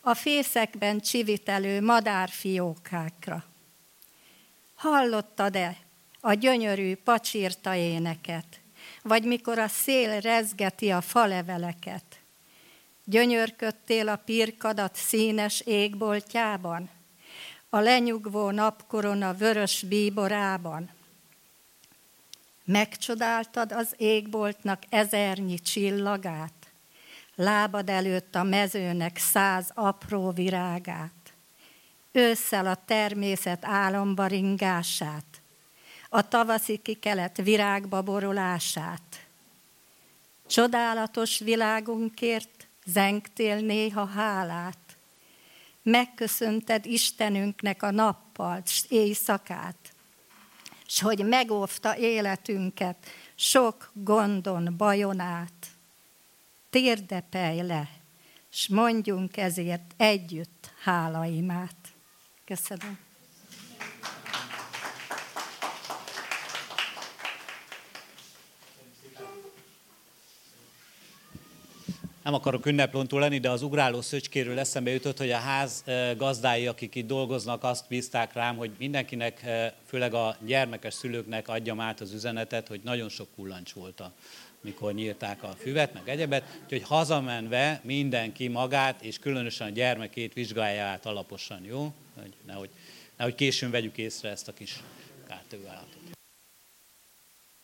a 0.00 0.14
fészekben 0.14 1.00
csivitelő 1.00 1.80
madárfiókákra? 1.80 3.44
Hallottad-e 4.74 5.76
a 6.20 6.32
gyönyörű 6.32 6.94
pacsírta 6.94 7.74
éneket, 7.74 8.60
vagy 9.02 9.24
mikor 9.24 9.58
a 9.58 9.68
szél 9.68 10.20
rezgeti 10.20 10.90
a 10.90 11.00
faleveleket? 11.00 12.20
Gyönyörködtél 13.04 14.08
a 14.08 14.16
pirkadat 14.16 14.96
színes 14.96 15.60
égboltjában, 15.60 16.90
a 17.76 17.80
lenyugvó 17.80 18.50
napkorona 18.50 19.32
vörös 19.32 19.82
bíborában? 19.82 20.90
Megcsodáltad 22.64 23.72
az 23.72 23.94
égboltnak 23.96 24.82
ezernyi 24.88 25.58
csillagát, 25.58 26.52
lábad 27.34 27.88
előtt 27.88 28.34
a 28.34 28.42
mezőnek 28.42 29.18
száz 29.18 29.70
apró 29.74 30.30
virágát, 30.30 31.34
ősszel 32.12 32.66
a 32.66 32.82
természet 32.84 33.64
álomba 33.64 34.26
ringását, 34.26 35.40
a 36.08 36.28
tavaszi 36.28 36.76
kikelet 36.76 37.36
virágba 37.36 38.02
borulását. 38.02 39.26
Csodálatos 40.46 41.38
világunkért 41.38 42.66
zengtél 42.84 43.56
néha 43.56 44.06
hálát, 44.06 44.85
megköszönted 45.86 46.86
Istenünknek 46.86 47.82
a 47.82 47.90
nappal, 47.90 48.62
éjszakát, 48.88 49.94
s 50.86 51.00
hogy 51.00 51.24
megóvta 51.26 51.96
életünket 51.96 53.06
sok 53.34 53.90
gondon, 53.92 54.76
bajon 54.76 55.20
át. 55.20 55.66
Térdepelj 56.70 57.66
le, 57.66 57.90
s 58.50 58.68
mondjunk 58.68 59.36
ezért 59.36 59.94
együtt 59.96 60.70
hálaimát. 60.82 61.76
Köszönöm. 62.44 63.05
Nem 72.26 72.34
akarok 72.34 72.66
ünneprontó 72.66 73.18
lenni, 73.18 73.38
de 73.38 73.50
az 73.50 73.62
ugráló 73.62 74.00
szöcskéről 74.00 74.58
eszembe 74.58 74.90
jutott, 74.90 75.18
hogy 75.18 75.30
a 75.30 75.36
ház 75.36 75.84
gazdái, 76.16 76.66
akik 76.66 76.94
itt 76.94 77.06
dolgoznak, 77.06 77.64
azt 77.64 77.84
bízták 77.88 78.32
rám, 78.32 78.56
hogy 78.56 78.70
mindenkinek, 78.78 79.44
főleg 79.86 80.14
a 80.14 80.36
gyermekes 80.40 80.94
szülőknek 80.94 81.48
adjam 81.48 81.80
át 81.80 82.00
az 82.00 82.12
üzenetet, 82.12 82.68
hogy 82.68 82.80
nagyon 82.84 83.08
sok 83.08 83.28
kullancs 83.34 83.72
volt 83.72 84.00
a 84.00 84.12
mikor 84.60 84.92
nyírták 84.92 85.42
a 85.42 85.54
füvet, 85.58 85.94
meg 85.94 86.08
egyebet, 86.08 86.58
úgyhogy 86.62 86.82
hazamenve 86.82 87.80
mindenki 87.84 88.48
magát, 88.48 89.02
és 89.02 89.18
különösen 89.18 89.66
a 89.66 89.70
gyermekét 89.70 90.32
vizsgálja 90.32 90.84
át 90.84 91.06
alaposan, 91.06 91.64
jó? 91.64 91.92
Hogy 92.20 92.32
nehogy, 92.46 92.70
nehogy 93.16 93.34
későn 93.34 93.70
vegyük 93.70 93.98
észre 93.98 94.28
ezt 94.28 94.48
a 94.48 94.52
kis 94.52 94.80
kártevő 95.28 95.66
állatot. 95.66 95.95